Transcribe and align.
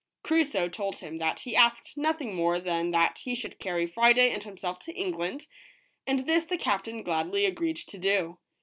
Crusoe 0.23 0.67
told 0.67 0.97
him 0.97 1.19
that 1.19 1.41
he 1.41 1.55
asked 1.55 1.95
nothing 1.95 2.33
more 2.33 2.59
than 2.59 2.89
that 2.89 3.19
he 3.19 3.35
should 3.35 3.59
carry 3.59 3.85
Friday 3.85 4.31
and 4.31 4.41
himself 4.41 4.79
to 4.79 4.95
England, 4.95 5.45
and 6.07 6.25
this 6.25 6.43
the 6.43 6.57
captain 6.57 7.03
gladly 7.03 7.45
agreed 7.45 7.77
to 7.77 7.99
do. 7.99 8.39